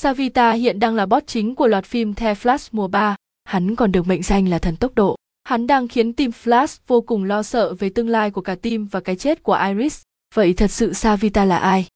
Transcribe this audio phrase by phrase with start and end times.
[0.00, 3.16] Savita hiện đang là boss chính của loạt phim The Flash mùa 3.
[3.44, 5.16] Hắn còn được mệnh danh là thần tốc độ.
[5.44, 8.86] Hắn đang khiến team Flash vô cùng lo sợ về tương lai của cả team
[8.86, 10.02] và cái chết của Iris.
[10.34, 11.86] Vậy thật sự Savita là ai?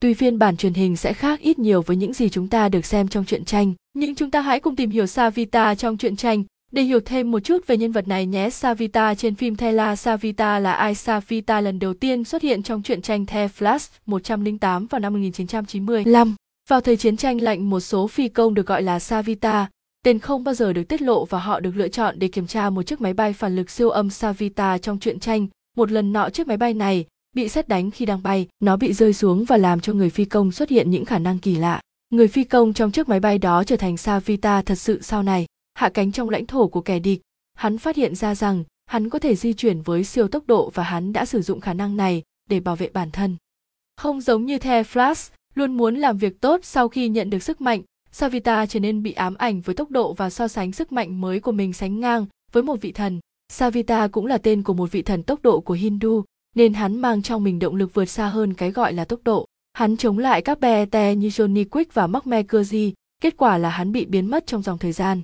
[0.00, 2.86] Tuy phiên bản truyền hình sẽ khác ít nhiều với những gì chúng ta được
[2.86, 6.44] xem trong truyện tranh, nhưng chúng ta hãy cùng tìm hiểu Savita trong truyện tranh
[6.72, 8.50] để hiểu thêm một chút về nhân vật này nhé.
[8.50, 10.94] Savita trên phim Thela Savita là ai?
[10.94, 16.34] Savita lần đầu tiên xuất hiện trong truyện tranh The Flash 108 vào năm 1995.
[16.70, 19.68] Vào thời chiến tranh lạnh một số phi công được gọi là Savita,
[20.04, 22.70] tên không bao giờ được tiết lộ và họ được lựa chọn để kiểm tra
[22.70, 25.46] một chiếc máy bay phản lực siêu âm Savita trong truyện tranh.
[25.76, 27.06] Một lần nọ chiếc máy bay này
[27.36, 30.24] bị xét đánh khi đang bay, nó bị rơi xuống và làm cho người phi
[30.24, 31.80] công xuất hiện những khả năng kỳ lạ.
[32.10, 35.46] Người phi công trong chiếc máy bay đó trở thành Savita thật sự sau này,
[35.74, 37.20] hạ cánh trong lãnh thổ của kẻ địch.
[37.54, 40.82] Hắn phát hiện ra rằng hắn có thể di chuyển với siêu tốc độ và
[40.82, 43.36] hắn đã sử dụng khả năng này để bảo vệ bản thân.
[43.96, 47.60] Không giống như The Flash, luôn muốn làm việc tốt sau khi nhận được sức
[47.60, 47.82] mạnh,
[48.12, 51.40] Savita trở nên bị ám ảnh với tốc độ và so sánh sức mạnh mới
[51.40, 53.20] của mình sánh ngang với một vị thần.
[53.52, 56.24] Savita cũng là tên của một vị thần tốc độ của Hindu,
[56.56, 59.46] nên hắn mang trong mình động lực vượt xa hơn cái gọi là tốc độ.
[59.72, 63.92] Hắn chống lại các BET như Johnny Quick và Mark McGurgy, kết quả là hắn
[63.92, 65.22] bị biến mất trong dòng thời gian.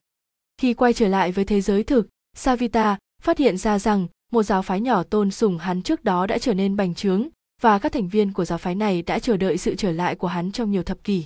[0.60, 4.62] Khi quay trở lại với thế giới thực, Savita phát hiện ra rằng một giáo
[4.62, 7.28] phái nhỏ tôn sùng hắn trước đó đã trở nên bành trướng
[7.62, 10.28] và các thành viên của giáo phái này đã chờ đợi sự trở lại của
[10.28, 11.24] hắn trong nhiều thập kỷ.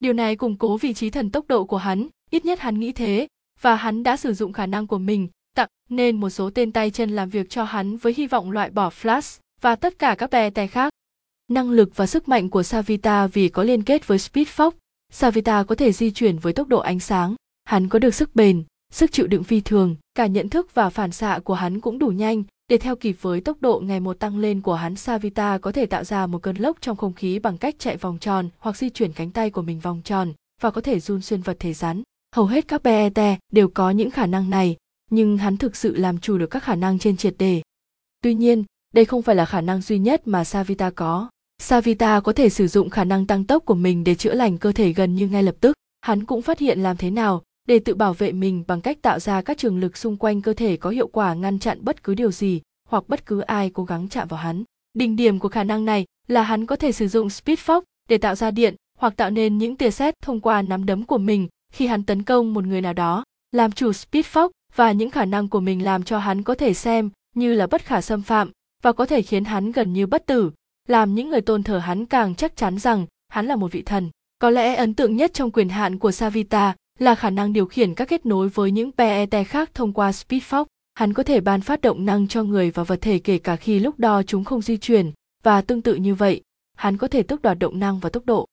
[0.00, 2.92] Điều này củng cố vị trí thần tốc độ của hắn, ít nhất hắn nghĩ
[2.92, 3.26] thế,
[3.60, 6.90] và hắn đã sử dụng khả năng của mình, tặng nên một số tên tay
[6.90, 10.30] chân làm việc cho hắn với hy vọng loại bỏ Flash và tất cả các
[10.30, 10.92] bè tay khác.
[11.48, 14.70] Năng lực và sức mạnh của Savita vì có liên kết với Speed Fox,
[15.12, 18.64] Savita có thể di chuyển với tốc độ ánh sáng, hắn có được sức bền,
[18.92, 22.08] sức chịu đựng phi thường, cả nhận thức và phản xạ của hắn cũng đủ
[22.08, 25.72] nhanh để theo kịp với tốc độ ngày một tăng lên của hắn Savita có
[25.72, 28.76] thể tạo ra một cơn lốc trong không khí bằng cách chạy vòng tròn hoặc
[28.76, 31.72] di chuyển cánh tay của mình vòng tròn và có thể run xuyên vật thể
[31.72, 32.02] rắn.
[32.36, 33.12] Hầu hết các BET
[33.52, 34.76] đều có những khả năng này,
[35.10, 37.62] nhưng hắn thực sự làm chủ được các khả năng trên triệt đề.
[38.22, 38.64] Tuy nhiên,
[38.94, 41.28] đây không phải là khả năng duy nhất mà Savita có.
[41.62, 44.72] Savita có thể sử dụng khả năng tăng tốc của mình để chữa lành cơ
[44.72, 45.76] thể gần như ngay lập tức.
[46.00, 49.18] Hắn cũng phát hiện làm thế nào để tự bảo vệ mình bằng cách tạo
[49.18, 52.14] ra các trường lực xung quanh cơ thể có hiệu quả ngăn chặn bất cứ
[52.14, 54.64] điều gì hoặc bất cứ ai cố gắng chạm vào hắn.
[54.94, 58.18] Đỉnh điểm của khả năng này là hắn có thể sử dụng Speed Fox để
[58.18, 61.48] tạo ra điện hoặc tạo nên những tia sét thông qua nắm đấm của mình
[61.72, 63.24] khi hắn tấn công một người nào đó.
[63.52, 66.74] Làm chủ Speed Fox và những khả năng của mình làm cho hắn có thể
[66.74, 68.50] xem như là bất khả xâm phạm
[68.82, 70.50] và có thể khiến hắn gần như bất tử,
[70.88, 74.10] làm những người tôn thờ hắn càng chắc chắn rằng hắn là một vị thần.
[74.38, 77.94] Có lẽ ấn tượng nhất trong quyền hạn của Savita là khả năng điều khiển
[77.94, 80.64] các kết nối với những PET khác thông qua Speedfox.
[80.94, 83.78] Hắn có thể ban phát động năng cho người và vật thể kể cả khi
[83.78, 86.42] lúc đo chúng không di chuyển, và tương tự như vậy,
[86.76, 88.46] hắn có thể tước đoạt động năng và tốc độ.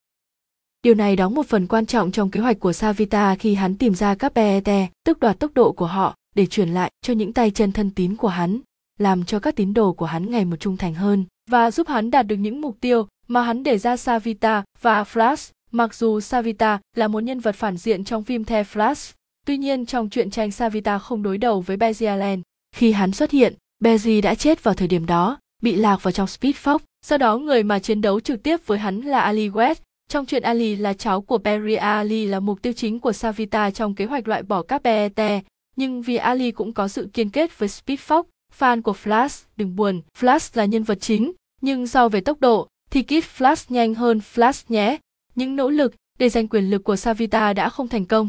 [0.82, 3.94] Điều này đóng một phần quan trọng trong kế hoạch của Savita khi hắn tìm
[3.94, 7.50] ra các PET, tước đoạt tốc độ của họ để truyền lại cho những tay
[7.50, 8.60] chân thân tín của hắn,
[8.98, 12.10] làm cho các tín đồ của hắn ngày một trung thành hơn và giúp hắn
[12.10, 16.78] đạt được những mục tiêu mà hắn để ra Savita và Flash Mặc dù Savita
[16.96, 19.12] là một nhân vật phản diện trong phim The Flash,
[19.46, 22.42] tuy nhiên trong truyện tranh Savita không đối đầu với Barry Allen.
[22.76, 26.26] Khi hắn xuất hiện, Barry đã chết vào thời điểm đó, bị lạc vào trong
[26.26, 26.78] Speed Fox.
[27.06, 29.74] Sau đó người mà chiến đấu trực tiếp với hắn là Ali West.
[30.08, 33.94] Trong chuyện Ali là cháu của Barry Ali là mục tiêu chính của Savita trong
[33.94, 35.44] kế hoạch loại bỏ các BET,
[35.76, 38.22] nhưng vì Ali cũng có sự kiên kết với Speed Fox,
[38.58, 42.68] fan của Flash, đừng buồn, Flash là nhân vật chính, nhưng so về tốc độ
[42.90, 44.96] thì Kid Flash nhanh hơn Flash nhé,
[45.34, 48.28] những nỗ lực để giành quyền lực của Savita đã không thành công.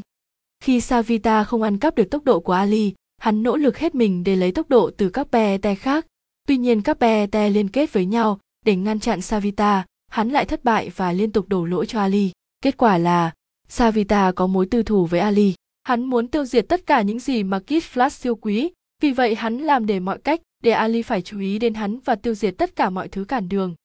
[0.63, 4.23] Khi Savita không ăn cắp được tốc độ của Ali, hắn nỗ lực hết mình
[4.23, 6.05] để lấy tốc độ từ các BET khác.
[6.47, 10.63] Tuy nhiên các BET liên kết với nhau để ngăn chặn Savita, hắn lại thất
[10.63, 12.31] bại và liên tục đổ lỗi cho Ali.
[12.63, 13.31] Kết quả là
[13.67, 15.53] Savita có mối tư thù với Ali.
[15.83, 19.35] Hắn muốn tiêu diệt tất cả những gì mà Kid Flash siêu quý, vì vậy
[19.35, 22.53] hắn làm để mọi cách để Ali phải chú ý đến hắn và tiêu diệt
[22.57, 23.75] tất cả mọi thứ cản đường.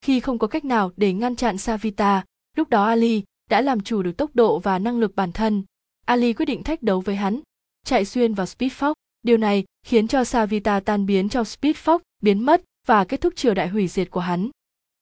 [0.00, 2.24] Khi không có cách nào để ngăn chặn Savita,
[2.56, 5.62] lúc đó Ali đã làm chủ được tốc độ và năng lực bản thân.
[6.06, 7.40] Ali quyết định thách đấu với hắn,
[7.84, 8.94] chạy xuyên vào Speed Fox.
[9.22, 13.36] Điều này khiến cho Savita tan biến trong Speed Fox, biến mất và kết thúc
[13.36, 14.50] triều đại hủy diệt của hắn.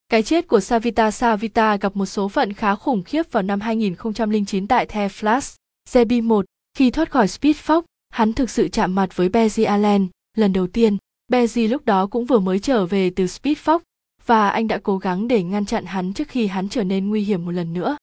[0.08, 4.66] Cái chết của Savita Savita gặp một số phận khá khủng khiếp vào năm 2009
[4.66, 5.56] tại The Flash.
[5.90, 6.44] Zebi 1,
[6.74, 10.66] khi thoát khỏi Speed Fox, hắn thực sự chạm mặt với Barry Allen lần đầu
[10.66, 10.96] tiên.
[11.28, 13.78] Barry lúc đó cũng vừa mới trở về từ Speed Fox
[14.26, 17.22] và anh đã cố gắng để ngăn chặn hắn trước khi hắn trở nên nguy
[17.22, 17.96] hiểm một lần nữa.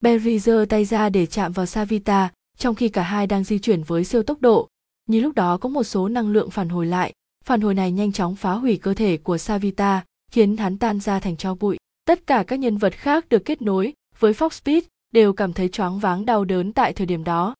[0.00, 3.82] Barry giơ tay ra để chạm vào Savita, trong khi cả hai đang di chuyển
[3.82, 4.68] với siêu tốc độ.
[5.06, 7.12] Như lúc đó có một số năng lượng phản hồi lại,
[7.44, 11.20] phản hồi này nhanh chóng phá hủy cơ thể của Savita, khiến hắn tan ra
[11.20, 11.76] thành tro bụi.
[12.04, 15.68] Tất cả các nhân vật khác được kết nối với Fox Speed đều cảm thấy
[15.68, 17.54] choáng váng đau đớn tại thời điểm đó.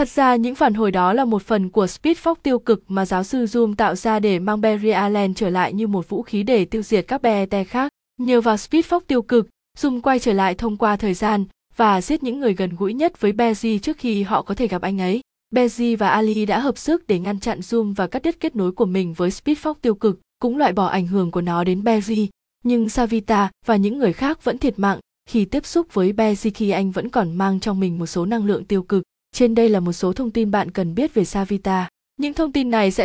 [0.00, 3.24] Thật ra những phản hồi đó là một phần của Speedfox tiêu cực mà giáo
[3.24, 6.64] sư Zoom tạo ra để mang Barry Allen trở lại như một vũ khí để
[6.64, 7.92] tiêu diệt các BET khác.
[8.20, 9.48] Nhờ vào Speedfox tiêu cực,
[9.78, 11.44] Zoom quay trở lại thông qua thời gian
[11.76, 14.82] và giết những người gần gũi nhất với Beji trước khi họ có thể gặp
[14.82, 15.20] anh ấy.
[15.54, 18.72] Beji và Ali đã hợp sức để ngăn chặn Zoom và cắt đứt kết nối
[18.72, 22.26] của mình với Speedfox tiêu cực, cũng loại bỏ ảnh hưởng của nó đến Beji.
[22.64, 24.98] Nhưng Savita và những người khác vẫn thiệt mạng
[25.28, 28.44] khi tiếp xúc với Beji khi anh vẫn còn mang trong mình một số năng
[28.44, 29.02] lượng tiêu cực.
[29.32, 31.88] Trên đây là một số thông tin bạn cần biết về Savita.
[32.16, 32.98] Những thông tin này sẽ